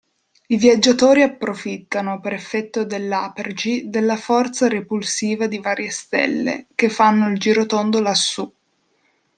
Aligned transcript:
I 0.47 0.57
viaggiatori 0.57 1.21
approfittano, 1.21 2.19
per 2.21 2.33
effetto 2.33 2.83
dell'apergy, 2.85 3.87
della 3.87 4.15
forza 4.15 4.67
repulsiva 4.67 5.45
di 5.45 5.59
varie 5.59 5.91
stelle, 5.91 6.65
che 6.73 6.89
fanno 6.89 7.29
il 7.29 7.37
girotondo 7.37 8.01
lassù… 8.01 8.51